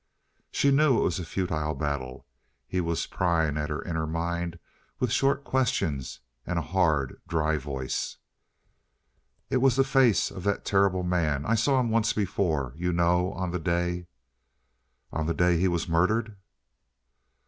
She 0.49 0.71
knew 0.71 0.97
it 0.97 1.03
was 1.03 1.19
a 1.19 1.23
futile 1.23 1.75
battle. 1.75 2.25
He 2.65 2.81
was 2.81 3.05
prying 3.05 3.55
at 3.55 3.69
her 3.69 3.83
inner 3.83 4.07
mind 4.07 4.57
with 4.97 5.11
short 5.11 5.43
questions 5.43 6.21
and 6.43 6.57
a 6.57 6.63
hard, 6.63 7.21
dry 7.27 7.59
voice. 7.59 8.17
"It 9.51 9.57
was 9.57 9.75
the 9.75 9.83
face 9.83 10.31
of 10.31 10.43
that 10.43 10.65
terrible 10.65 11.03
man. 11.03 11.45
I 11.45 11.53
saw 11.53 11.79
him 11.79 11.91
once 11.91 12.13
before, 12.13 12.73
you 12.77 12.91
know. 12.91 13.31
On 13.33 13.51
the 13.51 13.59
day" 13.59 14.07
"On 15.13 15.27
the 15.27 15.35
day 15.35 15.59
he 15.59 15.67
was 15.67 15.87
murdered!" 15.87 16.35